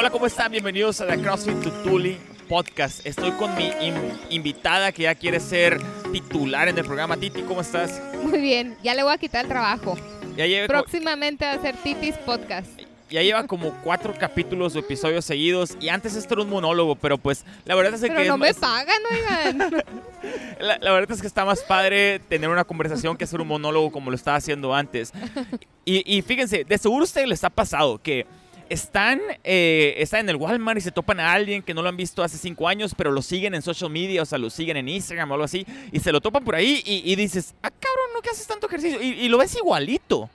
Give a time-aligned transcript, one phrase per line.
[0.00, 0.50] Hola, ¿cómo están?
[0.50, 2.16] Bienvenidos a The CrossFit Tutuli
[2.48, 3.04] Podcast.
[3.04, 5.78] Estoy con mi in- invitada que ya quiere ser
[6.10, 7.18] titular en el programa.
[7.18, 8.00] Titi, ¿cómo estás?
[8.22, 9.98] Muy bien, ya le voy a quitar el trabajo.
[10.38, 12.80] Ya lleva, co- Próximamente va a ser Titis Podcast.
[13.10, 17.18] ya lleva como cuatro capítulos o episodios seguidos y antes esto era un monólogo, pero
[17.18, 19.84] pues la verdad es que Pero no me más- pagan, oigan.
[20.60, 23.90] La, la verdad es que está más padre tener una conversación que hacer un monólogo
[23.92, 25.12] como lo estaba haciendo antes.
[25.84, 28.26] Y, y fíjense, de seguro a ustedes les ha pasado que
[28.70, 31.96] están, eh, están en el Walmart y se topan a alguien que no lo han
[31.96, 34.88] visto hace cinco años, pero lo siguen en social media, o sea, lo siguen en
[34.88, 38.06] Instagram o algo así, y se lo topan por ahí y, y dices, ah, cabrón,
[38.14, 39.02] ¿no que haces tanto ejercicio?
[39.02, 40.30] Y, y lo ves igualito.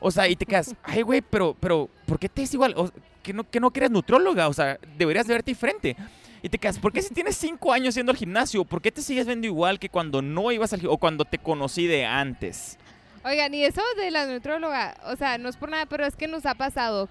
[0.00, 2.74] O sea, y te quedas, ay, güey, pero, pero, ¿por qué te es igual?
[2.76, 2.90] O,
[3.22, 5.96] que no, que no eres nutróloga, o sea, deberías de verte diferente.
[6.42, 9.00] Y te quedas, ¿por qué si tienes cinco años yendo al gimnasio, por qué te
[9.00, 12.76] sigues viendo igual que cuando no ibas al gimnasio o cuando te conocí de antes?
[13.24, 16.26] Oigan, y eso de la nutróloga, o sea, no es por nada, pero es que
[16.26, 17.08] nos ha pasado.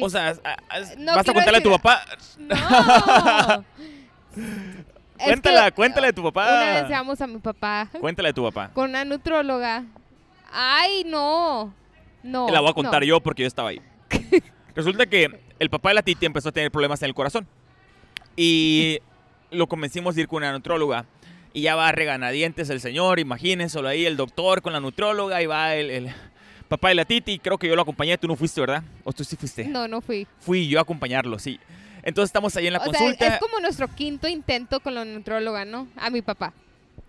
[0.00, 2.02] O sea, a- a- No vas a contarle a tu papá.
[2.38, 3.64] ¡No!
[5.24, 6.88] Cuéntala, que cuéntale a tu Una vez papá.
[6.88, 8.70] llevamos a mi papá Cuéntale a tu papá.
[8.74, 9.84] con una nutróloga.
[10.52, 11.72] ¡Ay, no!
[12.24, 12.48] No.
[12.50, 13.06] la voy a contar no.
[13.06, 13.80] yo porque yo estaba ahí.
[14.74, 17.46] Resulta que el papá de la Titi empezó a tener problemas en el corazón.
[18.36, 18.98] Y
[19.50, 21.04] lo convencimos de ir con una nutróloga.
[21.52, 25.42] Y ya va a reganadientes el señor, imagínense, solo ahí el doctor con la nutróloga
[25.42, 26.14] y va el, el
[26.72, 27.38] papá de la Titi.
[27.38, 28.82] Creo que yo lo acompañé, tú no fuiste, ¿verdad?
[29.04, 29.64] ¿O tú sí fuiste?
[29.64, 30.26] No, no fui.
[30.40, 31.60] Fui yo a acompañarlo, sí.
[32.02, 33.26] Entonces estamos ahí en la o sea, consulta.
[33.26, 35.86] es como nuestro quinto intento con la nutróloga, ¿no?
[35.96, 36.52] A mi papá.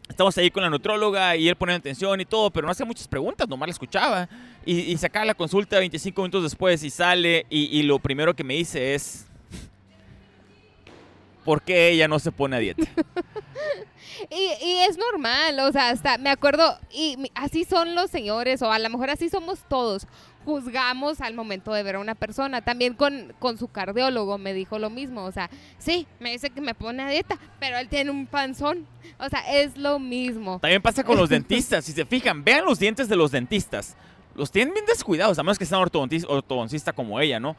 [0.09, 3.07] Estamos ahí con la nutróloga y él poniendo atención y todo, pero no hacía muchas
[3.07, 4.27] preguntas, nomás la escuchaba.
[4.65, 8.35] Y, y se acaba la consulta 25 minutos después y sale y, y lo primero
[8.35, 9.25] que me dice es...
[11.45, 12.83] ¿Por qué ella no se pone a dieta?
[14.29, 18.71] Y, y es normal, o sea, hasta me acuerdo, y así son los señores, o
[18.71, 20.07] a lo mejor así somos todos.
[20.45, 22.61] Juzgamos al momento de ver a una persona.
[22.61, 25.23] También con, con su cardiólogo me dijo lo mismo.
[25.23, 28.85] O sea, sí, me dice que me pone a dieta, pero él tiene un panzón.
[29.19, 30.59] O sea, es lo mismo.
[30.59, 31.85] También pasa con los dentistas.
[31.85, 33.95] Si se fijan, vean los dientes de los dentistas.
[34.35, 37.55] Los tienen bien descuidados, a menos que sean ortodontis- ortodoncista como ella, ¿no?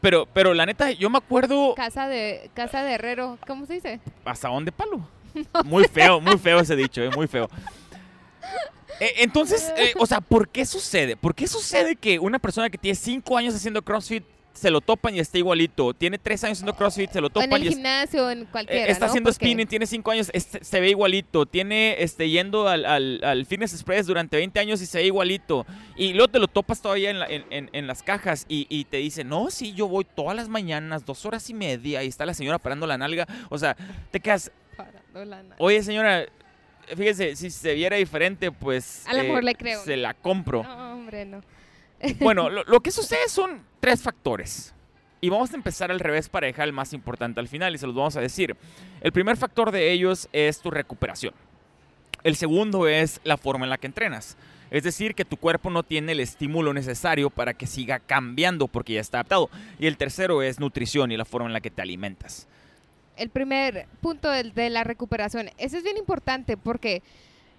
[0.00, 4.00] Pero, pero la neta, yo me acuerdo Casa de, casa de herrero, ¿cómo se dice?
[4.24, 5.06] asadón de palo.
[5.64, 7.48] Muy feo, muy feo ese dicho, eh, muy feo.
[9.00, 11.16] Eh, entonces, eh, o sea, ¿por qué sucede?
[11.16, 14.22] ¿Por qué sucede que una persona que tiene cinco años haciendo CrossFit
[14.52, 15.92] se lo topan y está igualito?
[15.94, 18.42] Tiene tres años haciendo CrossFit, se lo O en topan el y es- gimnasio, en
[18.42, 18.86] eh, cualquiera.
[18.92, 19.10] está ¿no?
[19.10, 21.46] haciendo spinning, tiene cinco años, se ve igualito.
[21.46, 25.66] Tiene este, yendo al, al- al Fitness Express durante 20 años y se ve igualito.
[25.96, 28.84] Y luego te lo topas todavía en, la- en- en- en las cajas y, y
[28.84, 32.24] te dice, no, sí, yo voy todas las mañanas, dos horas y media, y está
[32.24, 33.26] la señora parando la nalga.
[33.48, 33.76] O sea,
[34.12, 34.52] te quedas,
[35.58, 36.26] Oye, señora,
[36.88, 39.06] fíjese, si se viera diferente, pues.
[39.06, 39.82] A lo mejor le creo.
[39.82, 40.62] Se la compro.
[40.62, 41.42] No, hombre, no.
[42.18, 44.74] Bueno, lo, lo que sucede son tres factores.
[45.20, 47.86] Y vamos a empezar al revés para dejar el más importante al final y se
[47.86, 48.56] los vamos a decir.
[49.00, 51.32] El primer factor de ellos es tu recuperación.
[52.24, 54.36] El segundo es la forma en la que entrenas.
[54.72, 58.94] Es decir, que tu cuerpo no tiene el estímulo necesario para que siga cambiando porque
[58.94, 59.50] ya está adaptado.
[59.78, 62.48] Y el tercero es nutrición y la forma en la que te alimentas.
[63.16, 65.50] El primer punto del- de, la recuperación.
[65.58, 67.02] Ese es bien importante porque,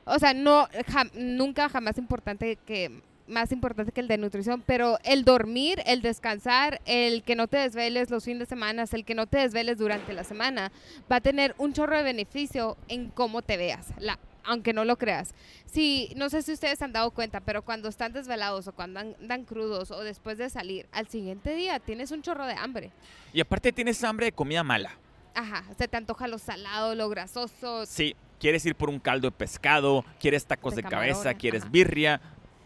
[0.06, 0.68] o sea, no,
[1.14, 6.82] nunca jamás importante que más importante que el de nutrición, pero el dormir, el descansar,
[6.86, 10.14] el que no te desveles los fines de semana, el que no te desveles durante
[10.14, 10.72] la semana,
[11.12, 14.98] va a tener un chorro de beneficio en cómo te veas, la, aunque no lo
[14.98, 15.34] creas.
[15.66, 19.46] Sí, no sé si ustedes han dado cuenta, pero cuando están desvelados o cuando andan
[19.46, 22.92] crudos o después de salir, al siguiente día tienes un chorro de hambre.
[23.32, 24.98] Y aparte tienes hambre de comida mala.
[25.34, 27.86] Ajá, se te antoja lo salado, lo grasoso.
[27.86, 31.72] Sí, quieres ir por un caldo de pescado, quieres tacos de, De cabeza, quieres ajá.
[31.72, 32.22] birria.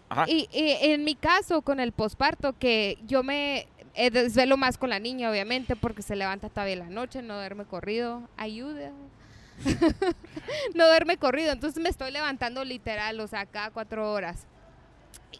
[0.09, 0.25] Ajá.
[0.27, 4.91] Y, y en mi caso, con el posparto, que yo me eh, desvelo más con
[4.91, 8.29] la niña, obviamente, porque se levanta todavía en la noche, no duerme corrido.
[8.37, 8.91] Ayuda.
[10.75, 14.45] no duerme corrido, entonces me estoy levantando literal, o sea, cada cuatro horas.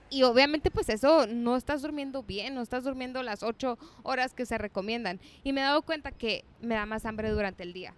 [0.09, 4.46] Y obviamente pues eso no estás durmiendo bien, no estás durmiendo las ocho horas que
[4.46, 5.19] se recomiendan.
[5.44, 7.94] Y me he dado cuenta que me da más hambre durante el día.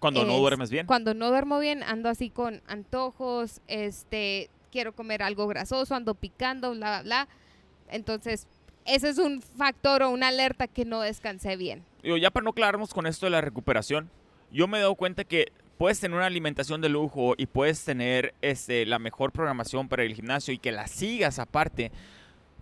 [0.00, 0.86] Cuando no es duermes bien.
[0.86, 6.72] Cuando no duermo bien, ando así con antojos, este, quiero comer algo grasoso, ando picando,
[6.72, 7.28] bla, bla, bla.
[7.88, 8.48] Entonces,
[8.84, 11.84] ese es un factor o una alerta que no descansé bien.
[12.02, 14.10] Digo, ya para no clavarnos con esto de la recuperación,
[14.50, 18.34] yo me he dado cuenta que puedes tener una alimentación de lujo y puedes tener
[18.42, 21.90] este, la mejor programación para el gimnasio y que la sigas aparte.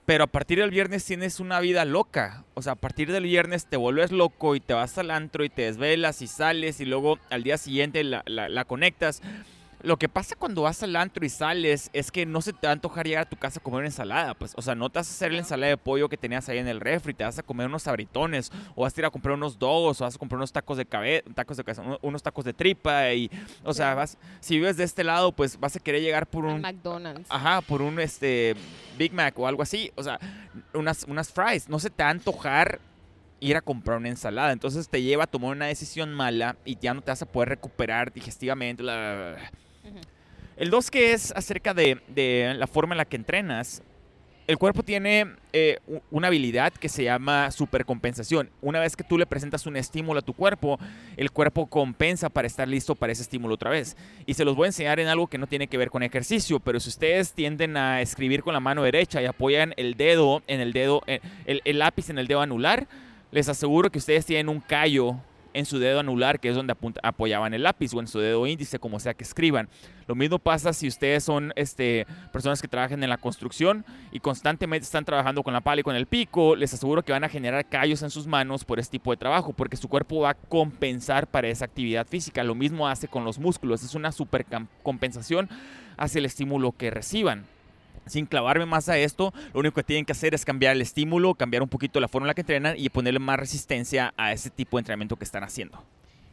[0.07, 2.45] Pero a partir del viernes tienes una vida loca.
[2.55, 5.51] O sea, a partir del viernes te vuelves loco y te vas al antro y
[5.51, 9.23] te desvelas y sales y luego al día siguiente la, la- la conectas.
[9.83, 12.71] Lo que pasa cuando vas al antro y sales es que no se te va
[12.71, 14.35] a antojar llegar a tu casa a comer una ensalada.
[14.35, 16.59] Pues, o sea, no te vas a hacer la ensalada de pollo que tenías ahí
[16.59, 19.35] en el refri, te vas a comer unos sabritones, o vas a ir a comprar
[19.35, 22.45] unos dogos, o vas a comprar unos tacos de cabeza, tacos de cabeza, unos tacos
[22.45, 23.13] de tripa.
[23.13, 23.31] Y,
[23.65, 26.61] o sea, vas, si vives de este lado, pues vas a querer llegar por un
[26.61, 27.27] McDonald's.
[27.31, 28.55] Ajá, por un este
[28.99, 29.93] Big Mac o algo así.
[29.97, 30.19] O sea,
[30.75, 31.69] unas, unas fries.
[31.69, 32.81] No se te va a antojar
[33.41, 34.53] ir a comprar una ensalada.
[34.53, 37.49] Entonces te lleva a tomar una decisión mala y ya no te vas a poder
[37.49, 38.83] recuperar digestivamente.
[38.83, 39.51] bla, bla, bla,
[40.57, 43.83] El 2 que es acerca de, la forma en la que entrenas.
[44.47, 45.79] El cuerpo tiene eh,
[46.11, 48.51] una habilidad que se llama supercompensación.
[48.61, 50.79] Una vez que tú le presentas un estímulo a tu cuerpo,
[51.17, 53.97] el cuerpo compensa para estar listo para ese estímulo otra vez.
[54.27, 56.59] Y se los voy a enseñar en algo que no tiene que ver con ejercicio,
[56.59, 60.61] pero si ustedes tienden a escribir con la mano derecha y apoyan el dedo en
[60.61, 62.89] el dedo, eh, el lápiz en el dedo anular,
[63.31, 65.17] les aseguro que ustedes tienen un callo
[65.55, 68.79] en su dedo anular, que es donde apoyaban el lápiz, o en su dedo índice,
[68.79, 69.69] como sea que escriban.
[70.07, 74.85] Lo mismo pasa si ustedes son este, personas que trabajan en la construcción y constantemente
[74.85, 77.69] están trabajando con la pala y con el pico, les aseguro que van a generar
[77.69, 81.27] callos en sus manos por este tipo de trabajo, porque su cuerpo va a compensar
[81.27, 82.43] para esa actividad física.
[82.43, 84.45] Lo mismo hace con los músculos, es una super
[84.83, 85.49] compensación
[85.97, 87.45] hacia el estímulo que reciban.
[88.11, 91.35] Sin clavarme más a esto, lo único que tienen que hacer es cambiar el estímulo,
[91.35, 94.51] cambiar un poquito la forma en la que entrenan y ponerle más resistencia a ese
[94.51, 95.81] tipo de entrenamiento que están haciendo.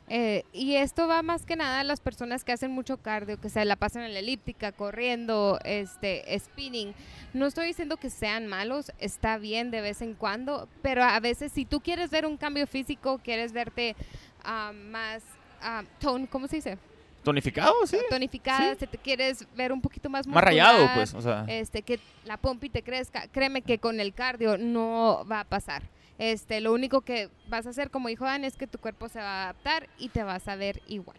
[0.09, 3.49] Eh, y esto va más que nada a las personas que hacen mucho cardio, que
[3.49, 6.95] se la pasan en la elíptica, corriendo, este, spinning.
[7.35, 11.51] No estoy diciendo que sean malos, está bien de vez en cuando, pero a veces
[11.51, 13.95] si tú quieres ver un cambio físico, quieres verte
[14.43, 15.21] ah, más
[15.61, 16.79] ah, tone, ¿cómo se dice?
[17.27, 17.73] ¿Tonificado?
[17.85, 17.97] Sí.
[18.09, 18.79] Tonificada, sí.
[18.79, 21.13] si te quieres ver un poquito más Más rayado, pues.
[21.13, 21.43] O sea.
[21.49, 23.27] este, que la pompi te crezca.
[23.27, 25.83] Créeme que con el cardio no va a pasar.
[26.19, 29.19] Este, lo único que vas a hacer, como dijo Dan, es que tu cuerpo se
[29.19, 31.17] va a adaptar y te vas a ver igual.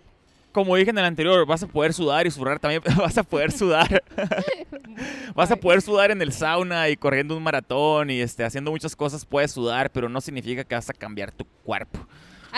[0.51, 2.83] como dije en el anterior, vas a poder sudar y sudar también.
[2.97, 4.03] Vas a poder sudar.
[5.35, 8.97] vas a poder sudar en el sauna y corriendo un maratón y este, haciendo muchas
[8.97, 9.27] cosas.
[9.27, 12.01] Puedes sudar, pero no significa que vas a cambiar tu cuerpo.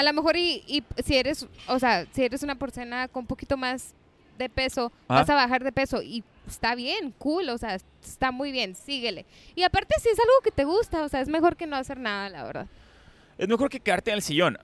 [0.01, 3.27] A lo mejor y, y si eres, o sea, si eres una persona con un
[3.27, 3.93] poquito más
[4.39, 5.21] de peso, Ajá.
[5.21, 9.27] vas a bajar de peso y está bien, cool, o sea, está muy bien, síguele.
[9.55, 11.99] Y aparte si es algo que te gusta, o sea, es mejor que no hacer
[12.01, 12.67] nada, la verdad.
[13.37, 14.57] Es mejor que quedarte en el sillón.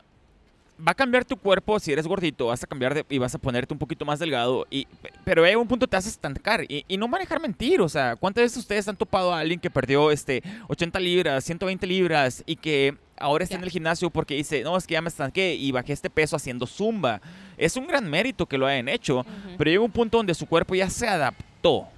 [0.81, 3.38] Va a cambiar tu cuerpo si eres gordito, vas a cambiar de- y vas a
[3.38, 4.67] ponerte un poquito más delgado.
[4.71, 4.87] Y,
[5.23, 7.83] pero hay un punto te a estancar y, y no manejar mentir.
[7.83, 11.87] O sea, ¿cuántas veces ustedes han topado a alguien que perdió este 80 libras, 120
[11.87, 15.08] libras y que ahora está en el gimnasio porque dice, no, es que ya me
[15.08, 17.20] estanqué y bajé este peso haciendo zumba?
[17.58, 19.24] Es un gran mérito que lo hayan hecho,
[19.58, 21.88] pero llega un punto donde su cuerpo ya se adaptó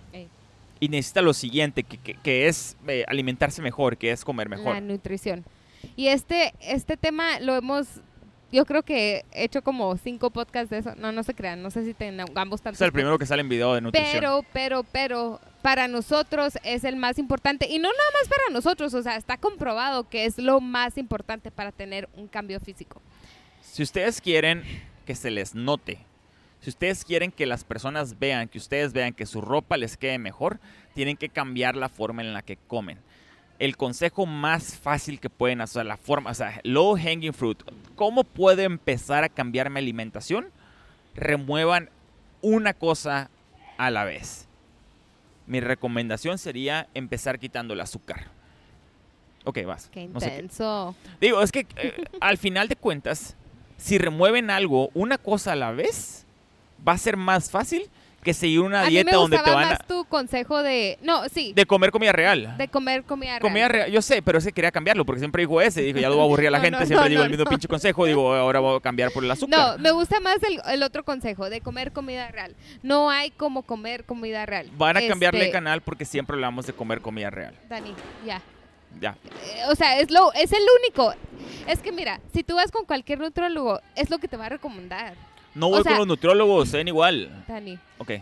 [0.81, 4.75] y necesita lo siguiente, que, que- que es eh, alimentarse mejor, que es comer mejor.
[4.75, 5.45] La nutrición.
[5.97, 7.87] Y este, este tema lo hemos,
[8.53, 10.95] yo creo que he hecho como cinco podcasts de eso.
[10.97, 12.81] No, no se crean, no sé si tengamos tantos.
[12.81, 14.13] Es el primero que sale en video de nutrición.
[14.13, 17.67] Pero, pero, pero, para nosotros es el más importante.
[17.69, 21.51] Y no nada más para nosotros, o sea, está comprobado que es lo más importante
[21.51, 23.01] para tener un cambio físico.
[23.63, 24.63] Si ustedes quieren
[25.07, 25.99] que se les note,
[26.61, 30.19] si ustedes quieren que las personas vean, que ustedes vean que su ropa les quede
[30.19, 30.59] mejor,
[30.95, 32.99] tienen que cambiar la forma en la que comen.
[33.59, 37.61] El consejo más fácil que pueden hacer, la forma, o sea, low hanging fruit.
[37.95, 40.51] ¿Cómo puedo empezar a cambiar mi alimentación?
[41.15, 41.91] Remuevan
[42.41, 43.31] una cosa
[43.77, 44.48] a la vez.
[45.49, 48.27] Mi recomendación sería empezar quitando el azúcar.
[49.45, 49.89] Ok, vas.
[49.91, 50.95] Qué No sé qué- intenso.
[51.21, 53.35] Digo, es que eh, al final de cuentas,
[53.79, 56.27] si remueven algo, una cosa a la vez,
[56.87, 57.89] va a ser más fácil
[58.23, 59.71] que seguir una a mí dieta me donde te van a...
[59.71, 62.57] más tu consejo de, no, sí, De comer comida real.
[62.59, 63.41] de comer comida real.
[63.41, 66.17] Comida real, yo sé, pero ese quería cambiarlo porque siempre digo ese, digo, ya lo
[66.17, 68.05] voy a aburrir a la No, gente, no, siempre no, digo el mismo pinche consejo,
[68.07, 69.59] digo, ahora voy a cambiar por el azúcar.
[69.59, 72.55] No, me gusta más el, el otro consejo de comer comida real.
[72.83, 74.69] No hay como comer comida real.
[74.77, 77.55] Van a cambiarle Este, el canal porque siempre hablamos de comer comida real.
[77.69, 77.95] Dani,
[78.27, 78.43] ya.
[79.01, 79.17] Ya.
[79.45, 81.15] Eh, o sea, es lo es el único.
[81.67, 84.49] Es que mira, si tú vas con cualquier nutrólogo, es lo que te va a
[84.51, 85.15] recomendar.
[85.59, 87.29] No voy sea- con los nutriólogos, ven igual.
[87.49, 88.13] Dani, Ok.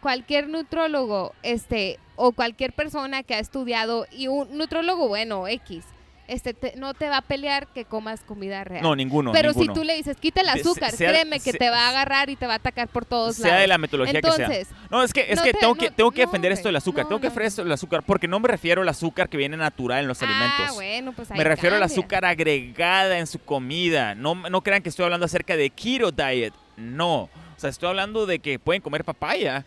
[0.00, 5.84] cualquier nutrólogo, este, o cualquier persona que ha estudiado y un nutrólogo bueno, X,
[6.30, 8.82] este, te- no te va a pelear que comas comida real.
[8.82, 9.32] No, ninguno.
[9.32, 9.74] Pero ninguno.
[9.74, 12.30] si tú le dices, quita el azúcar, sea- créeme que sea- te va a agarrar
[12.30, 13.68] y te va a atacar por todos sea de lados.
[13.68, 14.48] la metodología que sea.
[14.90, 16.68] No, es que, es No que te- tengo no- que, tengo que no, defender esto
[16.68, 17.06] del azúcar.
[17.06, 20.00] tengo que defender esto del azúcar porque no me refiero al azúcar que viene natural
[20.00, 20.74] en los ah, alimentos.
[20.74, 24.14] bueno, pues ahí Me refiero al azúcar agregada en su comida.
[24.14, 26.54] No, no crean que estoy hablando acerca de keto diet.
[26.76, 27.22] No.
[27.24, 29.64] O sea, estoy hablando de que pueden comer papaya,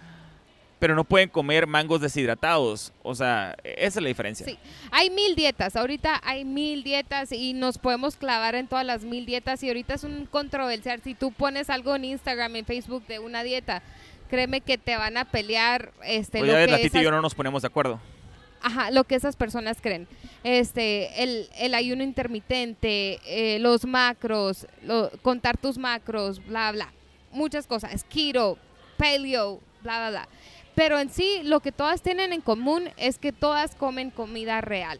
[0.83, 2.91] pero no pueden comer mangos deshidratados.
[3.03, 4.45] O sea, esa es la diferencia.
[4.45, 4.57] Sí,
[4.91, 9.25] hay mil dietas, ahorita hay mil dietas y nos podemos clavar en todas las mil
[9.25, 10.99] dietas y ahorita es un controversial.
[11.01, 13.81] Si tú pones algo en Instagram, en Facebook de una dieta,
[14.29, 17.03] créeme que te van a pelear este, Pues lo ya ves, que la Titi y
[17.03, 18.01] yo no nos ponemos de acuerdo.
[18.61, 20.05] Ajá, lo que esas personas creen.
[20.43, 26.91] Este, el, el ayuno intermitente, eh, los macros, lo- contar tus macros, bla, bla.
[27.31, 28.03] Muchas cosas.
[28.03, 28.57] Keto,
[28.97, 30.27] paleo, bla, bla, bla.
[30.75, 34.99] Pero en sí, lo que todas tienen en común es que todas comen comida real.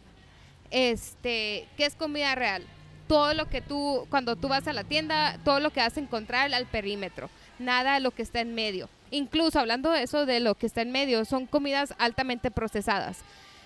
[0.70, 2.64] Este, ¿qué es comida real?
[3.08, 6.00] Todo lo que tú, cuando tú vas a la tienda, todo lo que vas a
[6.00, 7.28] encontrar al perímetro.
[7.58, 8.88] Nada de lo que está en medio.
[9.10, 13.18] Incluso hablando de eso, de lo que está en medio, son comidas altamente procesadas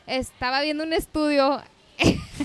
[0.08, 1.62] estaba viendo un estudio,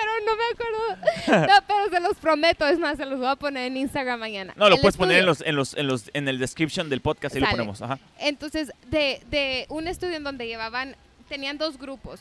[0.00, 1.46] pero no me acuerdo.
[1.50, 4.52] No, pero se los prometo, es más, se los voy a poner en Instagram mañana.
[4.56, 7.00] No, lo El puedes poner en los, en los, en los, en el description del
[7.00, 7.82] podcast y lo ponemos.
[7.82, 7.98] Ajá.
[8.18, 10.96] Entonces, de, de un estudio en donde llevaban,
[11.28, 12.20] tenían dos grupos.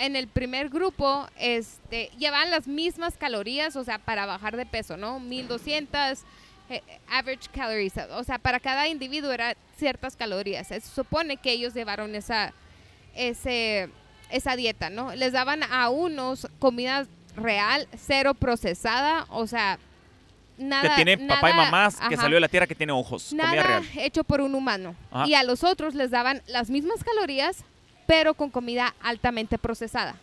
[0.00, 4.96] En el primer grupo, este, llevaban las mismas calorías, o sea, para bajar de peso,
[4.96, 5.20] ¿no?
[5.20, 6.24] 1200
[6.70, 10.68] eh, average calories, o sea, para cada individuo era ciertas calorías.
[10.68, 12.52] Se supone que ellos llevaron esa,
[13.16, 13.90] ese,
[14.32, 15.14] esa dieta, ¿no?
[15.14, 17.06] Les daban a unos comida
[17.36, 19.78] real, cero procesada, o sea,
[20.58, 20.96] nada.
[20.96, 22.22] que tiene papá y mamás, que ajá.
[22.22, 23.28] salió de la tierra, que tiene ojos.
[23.30, 23.84] comida Nada real.
[23.96, 24.94] hecho por un humano.
[25.10, 25.26] Ajá.
[25.28, 27.64] Y a los otros les daban las mismas calorías,
[28.06, 30.16] pero con comida altamente procesada.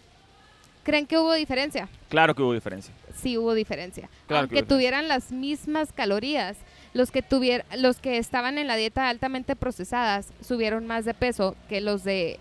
[0.84, 1.90] ¿Creen que hubo diferencia?
[2.08, 2.94] Claro que hubo diferencia.
[3.22, 4.10] Sí hubo diferencia.
[4.28, 4.76] Claro que Aunque hubo diferencia.
[4.76, 6.56] tuvieran las mismas calorías,
[6.94, 11.56] los que tuvier- los que estaban en la dieta altamente procesadas subieron más de peso
[11.68, 12.40] que los de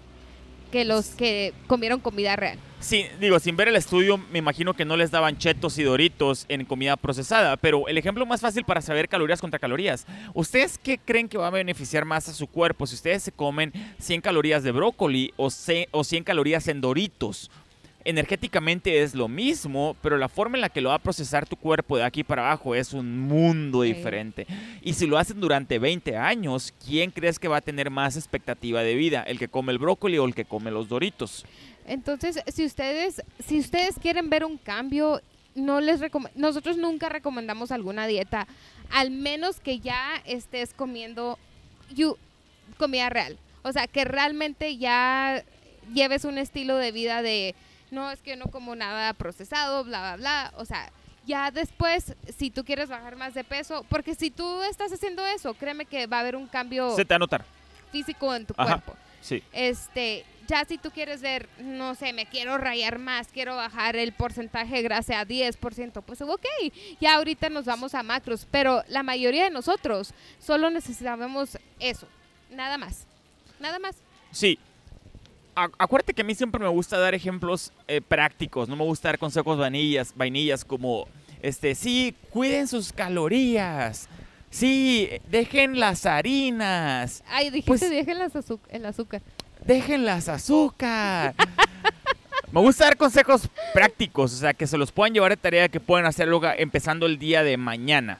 [0.70, 2.58] que los que comieron comida real.
[2.78, 6.44] Sí, digo, sin ver el estudio, me imagino que no les daban chetos y doritos
[6.49, 10.06] en comida procesada, pero el ejemplo más fácil para saber calorías contra calorías.
[10.35, 13.73] ¿Ustedes qué creen que va a beneficiar más a su cuerpo si ustedes se comen
[13.99, 17.50] 100 calorías de brócoli o, ce- o 100 calorías en doritos?
[18.08, 21.56] Energéticamente es lo mismo, pero la forma en la que lo va a procesar tu
[21.56, 24.46] cuerpo de aquí para abajo es un mundo diferente.
[24.80, 28.82] Y si lo hacen durante 20 años, ¿quién crees que va a tener más expectativa
[28.82, 29.25] de vida?
[29.25, 31.44] ¿El que come el brócoli o el que come los doritos?
[31.84, 35.20] Entonces, si ustedes si ustedes quieren ver un cambio,
[35.56, 36.00] no les
[36.36, 38.46] nosotros nunca recomendamos alguna dieta,
[38.90, 41.38] al menos que ya estés comiendo
[41.94, 42.16] you-
[42.78, 43.36] comida real.
[43.62, 45.42] O sea, que realmente ya
[45.92, 47.54] lleves un estilo de vida de
[47.90, 50.90] no es que no como nada procesado, bla bla bla, o sea,
[51.26, 55.54] ya después si tú quieres bajar más de peso, porque si tú estás haciendo eso,
[55.54, 57.44] créeme que va a haber un cambio Se te va a notar.
[57.92, 58.74] físico en tu Ajá.
[58.80, 58.96] cuerpo.
[59.20, 59.42] Sí.
[59.52, 64.12] Este, ya si tú quieres ver, no sé, me quiero rayar más, quiero bajar el
[64.12, 66.46] porcentaje de grasa a 10%, pues ok,
[67.00, 72.06] ya ahorita nos vamos a macros, pero la mayoría de nosotros solo necesitamos eso,
[72.50, 73.04] nada más,
[73.58, 73.96] nada más.
[74.30, 74.60] Sí.
[75.56, 79.18] Acuérdate que a mí siempre me gusta dar ejemplos eh, prácticos, no me gusta dar
[79.18, 81.08] consejos vainillas, vainillas como,
[81.40, 84.06] este, sí, cuiden sus calorías,
[84.50, 88.32] sí, dejen las harinas, Ay, dijiste, Pues- dejen las
[88.68, 89.22] el azúcar.
[89.64, 91.34] dejen las azúcar.
[92.52, 95.80] me gusta dar consejos prácticos, o sea, que se los puedan llevar de tarea, que
[95.80, 98.18] pueden hacerlo empezando el día de mañana.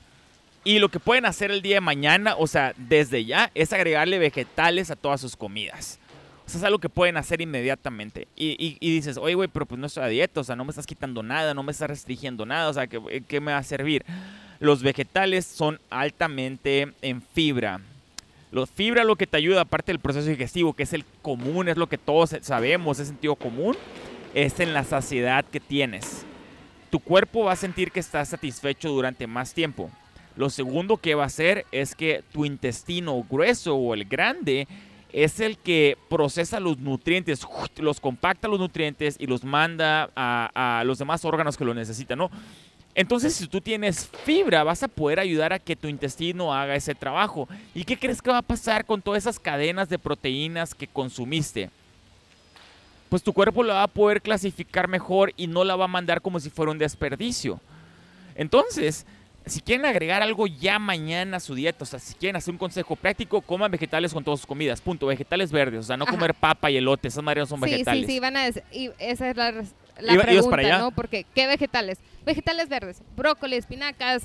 [0.65, 4.19] Y lo que pueden hacer el día de mañana, o sea, desde ya, es agregarle
[4.19, 5.99] vegetales a todas sus comidas.
[6.47, 8.29] O sea, es algo que pueden hacer inmediatamente.
[8.37, 10.65] Y, y- y dices, oye, güey, pero pues no estoy a dieta, o sea, no
[10.65, 13.59] me estás quitando nada, no me estás restringiendo nada, o sea, ¿qué, qué me va
[13.59, 14.05] a servir?
[14.61, 17.81] Los vegetales son altamente en fibra.
[18.53, 21.77] Los fibra lo que te ayuda, aparte del proceso digestivo, que es el común, es
[21.77, 23.77] lo que todos sabemos, es sentido común,
[24.33, 26.25] es en la saciedad que tienes.
[26.91, 29.91] Tu cuerpo va a sentir que estás satisfecho durante más tiempo.
[30.37, 34.69] Lo segundo que va a hacer es que tu intestino grueso o el grande
[35.13, 37.47] es el que procesa los nutrientes,
[37.79, 42.31] los compacta los nutrientes y los manda a, los demás órganos que lo necesitan, ¿no?
[42.95, 46.95] Entonces, si tú tienes fibra, vas a poder ayudar a que tu intestino haga ese
[46.95, 47.47] trabajo.
[47.75, 51.69] ¿Y qué crees que va a pasar con todas esas cadenas de proteínas que consumiste?
[53.11, 56.23] Pues tu cuerpo la va a poder clasificar mejor y no la va a mandar
[56.23, 57.61] como si fuera un desperdicio.
[58.35, 59.07] Entonces,
[59.47, 62.59] si quieren agregar algo ya mañana a su dieta, o sea, si quieren hacer un
[62.59, 65.07] consejo práctico, coman vegetales con todas sus comidas, punto.
[65.07, 66.13] Vegetales verdes, o sea, no Ajá.
[66.13, 68.07] comer papa y elote, esas mareas son Sí, vegetales.
[68.07, 70.79] sí, sí, van a dec- y esa es la, la Iba- pregunta, para allá.
[70.79, 70.91] ¿no?
[70.91, 71.99] Porque, ¿qué vegetales?
[72.25, 74.25] Vegetales verdes, brócoli, espinacas,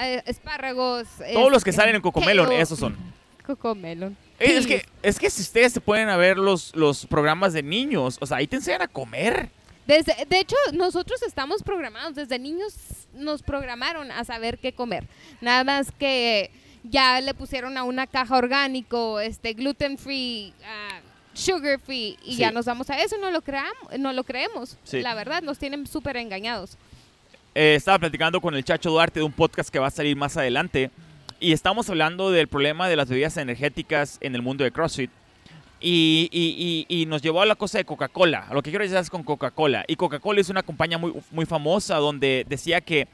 [0.00, 1.06] eh, espárragos.
[1.34, 2.96] Todos los que este, salen en Cocomelon, esos son.
[3.46, 4.16] Cocomelon.
[4.38, 4.68] Eh, Es Sí.
[4.70, 8.26] que, es que si ustedes se pueden a ver los, los programas de niños, o
[8.26, 9.50] sea, ahí te enseñan a comer.
[9.86, 12.74] Desde, de hecho, nosotros estamos programados, desde niños
[13.14, 15.04] nos programaron a saber qué comer.
[15.40, 16.50] Nada más que
[16.84, 21.00] ya le pusieron a una caja orgánico, este gluten free, ah,
[21.34, 22.38] sugar free, y Sí.
[22.38, 24.76] ya nos vamos a eso, no lo creamos, no lo creemos.
[24.84, 25.00] Sí.
[25.02, 26.76] La verdad, nos tienen súper engañados.
[27.54, 30.36] Eh, estaba platicando con el Chacho Duarte de un podcast que va a salir más
[30.36, 30.90] adelante.
[31.40, 35.10] y estamos hablando del problema de las bebidas energéticas en el mundo de CrossFit.
[35.82, 38.46] Y, y- y- y nos llevó a la cosa de Coca-Cola.
[38.48, 39.84] A Lo que quiero decir es con Coca-Cola.
[39.88, 43.08] Y Coca-Cola es una compañía muy, muy famosa donde decía que,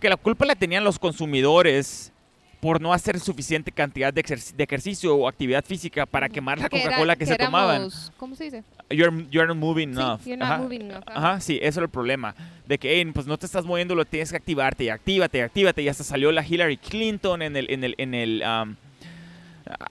[0.00, 2.12] que la culpa la tenían los consumidores
[2.60, 6.70] por no hacer suficiente cantidad de, exerc- de ejercicio o actividad física para quemar la
[6.70, 7.88] Coca-Cola que, se tomaban.
[8.16, 8.64] ¿Cómo se dice?
[8.88, 10.20] You're, you're not moving Sí, enough.
[10.24, 10.58] you're not Ajá.
[10.62, 11.40] moving enough, ajá.
[11.40, 12.34] Sí, eso era el problema.
[12.66, 15.40] De que, "Ey, pues no te estás moviendo, lo tienes que activarte, y actívate, y
[15.42, 15.82] actívate.
[15.82, 18.74] Y hasta salió la Hillary Clinton en el, en el, en el, um,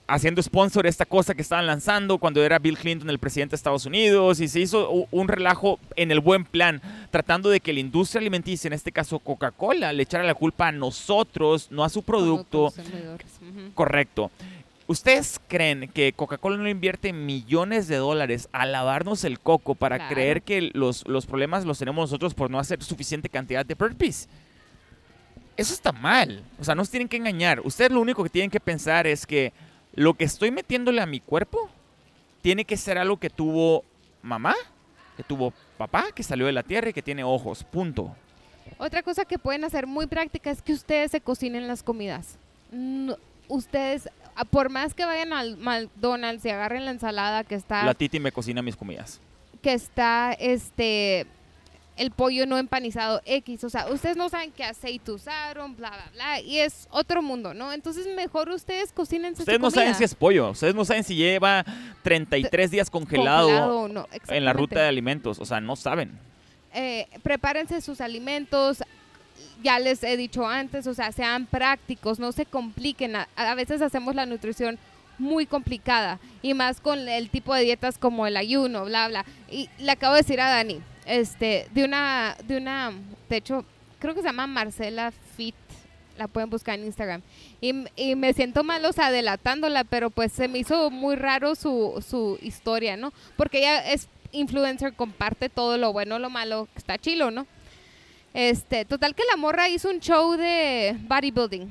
[0.06, 3.86] haciendo sponsor esta cosa que estaban lanzando cuando era Bill Clinton el presidente de Estados
[3.86, 4.40] Unidos.
[4.40, 6.80] Y se hizo un relajo en el buen plan,
[7.10, 10.72] tratando de que la industria alimenticia, en este caso Coca-Cola, le echara la culpa a
[10.72, 12.72] nosotros, no a su producto.
[13.74, 14.30] Correcto.
[14.88, 20.14] ¿Ustedes creen que Coca-Cola no invierte millones de dólares a lavarnos el coco para Claro.
[20.14, 24.28] creer que los, los problemas los tenemos nosotros por no hacer suficiente cantidad de burpees?
[25.56, 26.44] Eso está mal.
[26.60, 27.60] O sea, no se tienen que engañar.
[27.64, 29.52] Ustedes lo único que tienen que pensar es que
[29.96, 31.68] lo que estoy metiéndole a mi cuerpo
[32.42, 33.84] tiene que ser algo que tuvo
[34.22, 34.54] mamá,
[35.16, 37.64] que tuvo papá, que salió de la tierra y que tiene ojos.
[37.64, 38.14] Punto.
[38.78, 42.36] Otra cosa que pueden hacer muy práctica es que ustedes se cocinen las comidas.
[42.70, 43.16] No-
[43.48, 47.94] ustedes, a- por más que vayan al McDonald's y agarren la ensalada que está, La
[47.94, 49.20] Titi me cocina mis comidas.
[49.62, 51.26] que está, este,
[51.96, 56.10] el pollo no empanizado X, o sea, ustedes no saben qué aceite usaron, bla, bla,
[56.12, 57.72] bla, y es otro mundo, ¿no?
[57.72, 59.80] Entonces mejor ustedes cocinen su Ustedes no comida.
[59.80, 61.64] saben si es pollo, ustedes no saben si lleva
[62.02, 66.18] 33 días congelado, Congelado o no, en la ruta de alimentos, o sea, no saben.
[66.72, 68.82] eh, prepárense sus alimentos.
[69.62, 73.16] Ya les he dicho antes, o sea, sean prácticos, no se compliquen.
[73.16, 74.78] A, a veces hacemos la nutrición
[75.18, 79.24] muy complicada y más con el tipo de dietas como el ayuno, bla, bla.
[79.50, 82.92] Y le acabo de decir a Dani, este, de una, de una,
[83.28, 83.64] de hecho,
[83.98, 85.54] creo que se llama Marcela Fit,
[86.18, 87.22] la pueden buscar en Instagram.
[87.60, 91.54] Y, y me siento mal, o sea, delatándola, pero pues se me hizo muy raro
[91.54, 93.12] su, su historia, ¿no?
[93.36, 97.46] Porque ella es influencer, comparte todo lo bueno, lo malo, está chilo, ¿no?
[98.34, 101.70] Este, total que la morra hizo un show de bodybuilding.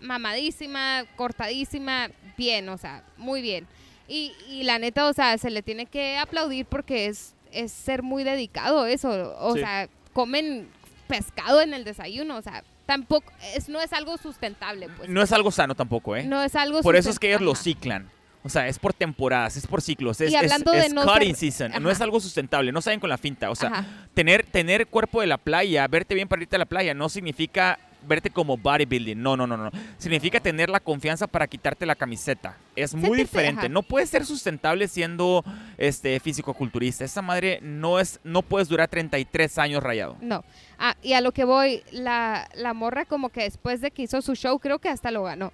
[0.00, 3.66] Mamadísima, cortadísima, bien, o sea, muy bien.
[4.08, 8.02] Y, y la neta, o sea, se le tiene que aplaudir porque es, es ser
[8.02, 9.36] muy dedicado eso.
[9.40, 9.60] O Sí.
[9.60, 10.68] sea, comen
[11.08, 15.08] pescado en el desayuno, o sea, tampoco, es, no es algo sustentable, pues.
[15.08, 16.24] No es algo sano tampoco, ¿eh?
[16.24, 18.10] No es algo por eso es que ellos lo ciclan.
[18.42, 21.82] O sea, es por temporadas, es por ciclos, es, Y es- no cutting ser- season,
[21.82, 23.50] no es algo sustentable, no saben con la finta.
[23.50, 23.84] O sea, Ajá.
[24.14, 27.80] tener, tener cuerpo de la playa, verte bien para irte a la playa, no significa
[28.02, 29.20] verte como bodybuilding.
[29.20, 29.70] No, no, no, no.
[29.98, 32.56] Significa tener la confianza para quitarte la camiseta.
[32.74, 33.68] Es muy diferente.
[33.68, 35.44] No puedes ser sustentable siendo
[35.78, 37.04] este físico-culturista.
[37.04, 40.16] Esa madre no es, no puedes durar 33 años rayado.
[40.20, 40.44] No.
[40.78, 44.20] Ah, y a lo que voy, la, la morra como que después de que hizo
[44.22, 45.52] su show, creo que hasta lo ganó.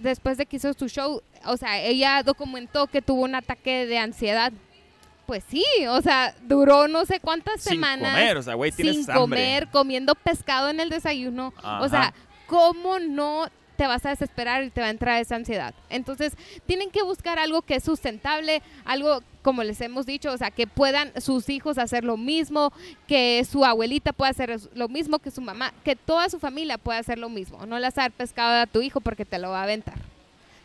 [0.00, 3.98] Después de que hizo su show, o sea, ella documentó que tuvo un ataque de
[3.98, 4.52] ansiedad.
[5.26, 8.94] Pues sí, o sea, duró no sé cuántas Sin semanas comer, o sea, güey, tienes
[8.94, 9.20] sin hambre.
[9.20, 11.52] comer, comiendo pescado en el desayuno.
[11.80, 12.14] O sea.
[12.46, 15.74] ¿cómo no te vas a desesperar y te va a entrar esa ansiedad?
[15.90, 16.32] Entonces,
[16.64, 20.66] tienen que buscar algo que es sustentable, algo como les hemos dicho, o sea, que
[20.66, 22.72] puedan sus hijos hacer lo mismo,
[23.06, 26.98] que su abuelita pueda hacer lo mismo que su mamá, que toda su familia pueda
[26.98, 27.64] hacer lo mismo.
[27.66, 29.94] No le vas a dar pescado a tu hijo porque te lo va a aventar.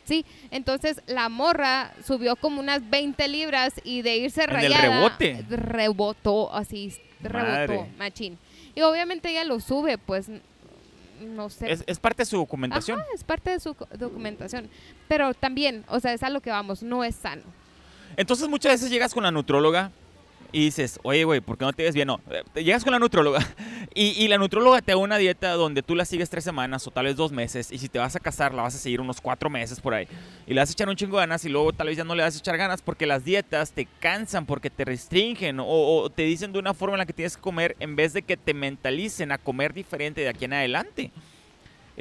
[0.04, 4.82] Sí, entonces la morra subió como unas 20 libras y de irse En el rayada
[4.82, 5.46] rebote.
[5.50, 7.68] rebotó así, Madre.
[7.68, 8.38] rebotó, machín.
[8.76, 10.28] Y obviamente ella lo sube, pues
[11.22, 11.72] no sé.
[11.72, 13.00] Es, es parte de su documentación.
[13.00, 14.70] Ajá, es parte de su documentación.
[15.08, 17.44] Pero también, o sea, es a lo que vamos, no es sano.
[18.18, 19.92] Entonces muchas veces llegas con la nutróloga
[20.52, 22.08] y dices, oye, güey, ¿por qué no te ves bien?
[22.08, 23.40] No, eh, llegas con la nutróloga
[23.96, 26.92] y, y la nutróloga te da una dieta donde tú la sigues tres semanas o
[26.92, 29.22] tal vez dos meses y si te vas a casar la vas a seguir unos
[29.22, 30.08] cuatro meses por ahí
[30.48, 32.16] y le vas a echar un chingo de ganas y luego tal vez ya no
[32.16, 36.10] le vas a echar ganas porque las dietas te cansan, porque te restringen o, o
[36.10, 38.38] te dicen de una forma en la que tienes que comer en vez de que
[38.38, 41.12] te mentalicen a comer diferente de aquí en adelante.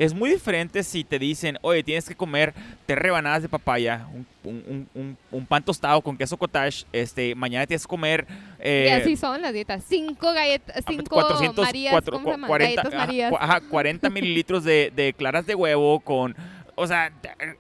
[0.01, 2.55] Es muy diferente si te dicen, oye, tienes que comer
[2.87, 7.35] tres rebanadas de papaya, un, un- un- un- un pan tostado con queso cottage, este,
[7.35, 8.27] mañana tienes que comer...
[8.59, 9.85] eh, y así son las dietas.
[9.87, 12.49] Cinco galletas, cinco 400, Marías, cuatro- ¿cómo se llaman?
[12.49, 13.31] 40, Galletas ajá, Marías.
[13.31, 16.35] cu- ajá, 40 mililitros de, de claras de huevo con...
[16.77, 17.13] O sea,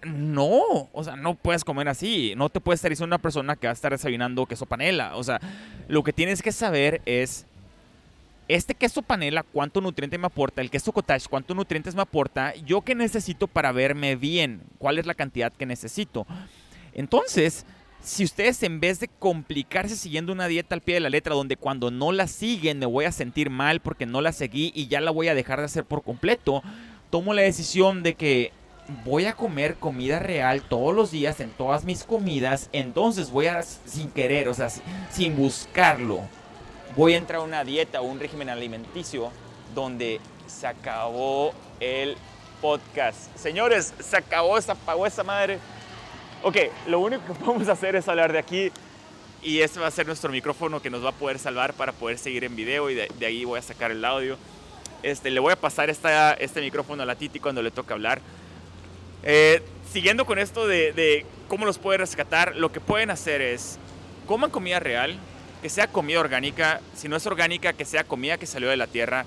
[0.02, 2.32] no, o sea, no puedes comer así.
[2.38, 5.14] No te puedes estar diciendo una persona que va a estar desayunando queso panela.
[5.16, 5.40] O sea,
[5.88, 7.44] lo que tienes que saber es
[8.54, 12.80] este queso panela, cuánto nutriente me aporta, el queso cottage, cuántos nutrientes me aporta, yo
[12.80, 16.26] qué necesito para verme bien, cuál es la cantidad que necesito.
[16.92, 17.64] Entonces,
[18.02, 21.56] si ustedes en vez de complicarse siguiendo una dieta al pie de la letra, donde
[21.56, 25.00] cuando no la siguen me voy a sentir mal porque no la seguí y ya
[25.00, 26.62] la voy a dejar de hacer por completo,
[27.10, 28.52] tomo la decisión de que
[29.04, 33.62] voy a comer comida real todos los días en todas mis comidas, entonces voy a,
[33.62, 34.70] sin querer, o sea,
[35.10, 36.22] sin buscarlo,
[36.96, 39.30] voy a entrar a una dieta o un régimen alimenticio
[39.74, 42.16] donde se acabó el
[42.60, 43.34] podcast.
[43.36, 45.58] Señores, se acabó, se apagó esa madre.
[46.42, 48.72] Ok, lo único que podemos hacer es hablar de aquí
[49.42, 52.18] y este va a ser nuestro micrófono que nos va a poder salvar para poder
[52.18, 54.36] seguir en video y de, ahí voy a sacar el audio.
[55.02, 58.20] Este, le voy a pasar esta, este micrófono a la Titi cuando le toque hablar.
[59.22, 63.78] Eh, siguiendo con esto de, de, cómo los puede rescatar, lo que pueden hacer es
[64.26, 65.18] coman comida real,
[65.60, 68.86] que sea comida orgánica, si no es orgánica, que sea comida que salió de la
[68.86, 69.26] tierra.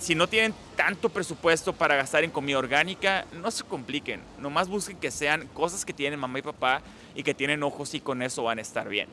[0.00, 4.20] Si no tienen tanto presupuesto para gastar en comida orgánica, no se compliquen.
[4.38, 6.82] Nomás busquen que sean cosas que tienen mamá y papá
[7.14, 9.08] y que tienen ojos y con eso van a estar bien.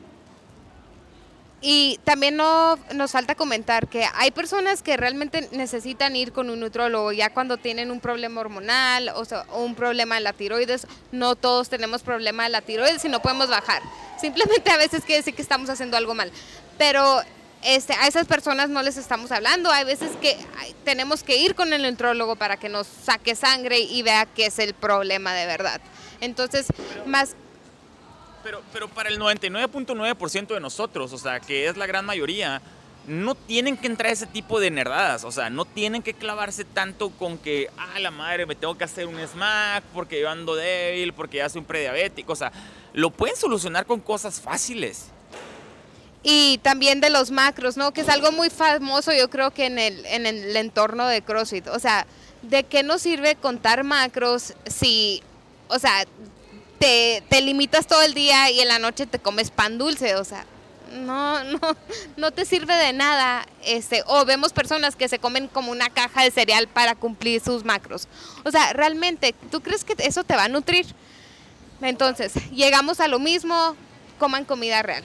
[1.66, 6.60] Y también no, nos falta comentar que hay personas que realmente necesitan ir con un
[6.60, 9.24] nutrólogo ya cuando tienen un problema hormonal o,
[9.62, 10.86] un problema de la tiroides.
[11.10, 13.80] No todos tenemos problema de la tiroides y no podemos bajar.
[14.20, 16.30] Simplemente a veces quiere decir que estamos haciendo algo mal.
[16.76, 17.22] Pero
[17.62, 19.72] este, a esas personas no les estamos hablando.
[19.72, 20.36] Hay veces que
[20.84, 24.58] tenemos que ir con el nutrólogo para que nos saque sangre y vea qué es
[24.58, 25.80] el problema de verdad.
[26.20, 26.66] Entonces,
[27.06, 27.36] más
[28.44, 32.60] pero, pero para el 99.9% de nosotros, o sea, que es la gran mayoría,
[33.06, 35.24] no tienen que entrar ese tipo de nerdadas.
[35.24, 38.84] O sea, no tienen que clavarse tanto con que, ah, la madre, me tengo que
[38.84, 42.32] hacer un smack porque yo ando débil, porque ya soy un prediabético.
[42.32, 42.52] O sea,
[42.92, 45.06] lo pueden solucionar con cosas fáciles.
[46.22, 47.92] Y también de los macros, ¿no?
[47.92, 51.68] Que es algo muy famoso, yo creo que en el, en el entorno de CrossFit.
[51.68, 52.06] O sea,
[52.42, 55.22] ¿de qué nos sirve contar macros si,
[55.68, 56.06] o sea,
[57.28, 60.44] te, limitas todo el día y en la noche te comes pan dulce, o sea,
[60.92, 61.58] no, no,
[62.16, 63.46] no te sirve de nada.
[63.64, 67.64] Este, o vemos personas que se comen como una caja de cereal para cumplir sus
[67.64, 68.08] macros.
[68.44, 70.86] O sea, realmente, ¿tú crees que eso te va a nutrir?
[71.80, 73.76] Entonces, llegamos a lo mismo,
[74.18, 75.04] coman comida real.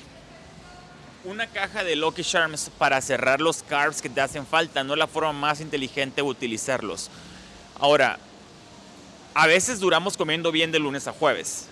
[1.23, 4.99] Una caja de Lucky Charms para cerrar los carbs que te hacen falta, no es
[4.99, 7.09] la forma más inteligente de utilizarlos.
[7.79, 8.19] Ahora,
[9.39, 11.69] a veces duramos comiendo bien de lunes a jueves.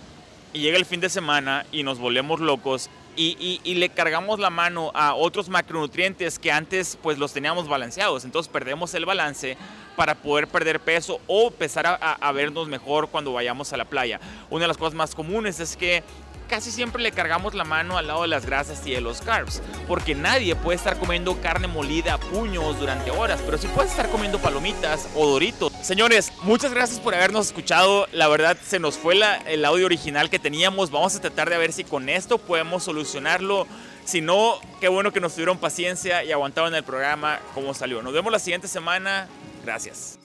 [0.53, 4.89] Y llega el fin de semana y nos volvemos locos y, le cargamos la mano
[4.93, 8.23] a otros macronutrientes que antes pues los teníamos balanceados.
[8.23, 9.57] Entonces perdemos el balance
[9.97, 14.21] para poder perder peso o empezar a vernos mejor cuando vayamos a la playa.
[14.49, 16.03] Una de las cosas más comunes es que
[16.47, 19.61] casi siempre le cargamos la mano al lado de las grasas y de los carbs,
[19.87, 24.09] porque nadie puede estar comiendo carne molida a puños durante horas, pero sí puedes estar
[24.09, 25.71] comiendo palomitas o doritos.
[25.81, 28.07] Señores, muchas gracias por habernos escuchado.
[28.11, 30.91] La verdad, se nos fue el audio original que teníamos.
[30.91, 33.67] Vamos a tratar de ver si con esto podemos solucionarlo.
[34.05, 38.01] Si no, qué bueno que nos tuvieron paciencia y aguantaron el programa como salió.
[38.01, 39.27] Nos vemos la siguiente semana.
[39.63, 40.16] Gracias.